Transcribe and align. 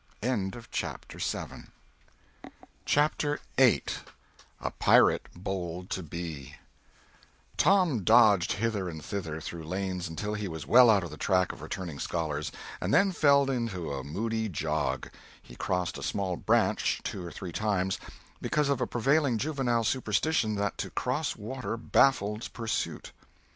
CHAPTER 0.71 1.19
VIII 1.19 1.67
TOM 7.57 8.03
dodged 8.03 8.51
hither 8.53 8.89
and 8.89 9.05
thither 9.05 9.39
through 9.41 9.63
lanes 9.63 10.07
until 10.09 10.33
he 10.33 10.47
was 10.47 10.65
well 10.65 10.89
out 10.89 11.03
of 11.03 11.11
the 11.11 11.17
track 11.17 11.51
of 11.51 11.61
returning 11.61 11.99
scholars, 11.99 12.51
and 12.81 12.91
then 12.91 13.11
fell 13.11 13.51
into 13.51 13.93
a 13.93 14.03
moody 14.03 14.49
jog. 14.49 15.11
He 15.39 15.55
crossed 15.55 15.99
a 15.99 16.01
small 16.01 16.35
"branch" 16.35 17.01
two 17.03 17.23
or 17.23 17.31
three 17.31 17.51
times, 17.51 17.99
because 18.41 18.69
of 18.69 18.81
a 18.81 18.87
prevailing 18.87 19.37
juvenile 19.37 19.83
superstition 19.83 20.55
that 20.55 20.79
to 20.79 20.89
cross 20.89 21.35
water 21.35 21.77
baffled 21.77 22.51
pursuit. 22.53 23.11